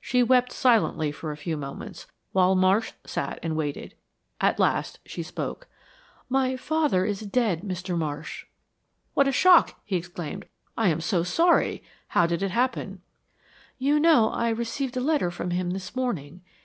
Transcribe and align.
She 0.00 0.22
wept 0.22 0.52
silently 0.52 1.10
for 1.10 1.32
a 1.32 1.36
few 1.36 1.56
moments, 1.56 2.06
while 2.30 2.54
Marsh 2.54 2.92
sat 3.04 3.40
and 3.42 3.56
waited. 3.56 3.96
At 4.40 4.60
last 4.60 5.00
she 5.04 5.24
spoke. 5.24 5.66
"My 6.28 6.54
father 6.54 7.04
is 7.04 7.22
dead, 7.22 7.62
Mr. 7.62 7.98
Marsh." 7.98 8.46
"What 9.14 9.26
a 9.26 9.32
shock!" 9.32 9.80
he 9.84 9.96
exclaimed. 9.96 10.46
"I 10.78 10.86
am 10.86 11.00
so 11.00 11.24
sorry. 11.24 11.82
How 12.10 12.26
did 12.28 12.44
it 12.44 12.52
happen?" 12.52 13.00
"You 13.76 13.98
know 13.98 14.28
I 14.30 14.50
received 14.50 14.96
a 14.96 15.00
letter 15.00 15.32
from 15.32 15.50
him 15.50 15.70
this 15.70 15.96
morning. 15.96 16.42